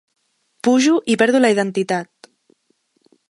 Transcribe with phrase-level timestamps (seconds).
[0.67, 2.31] Pujo i perdo la identitat.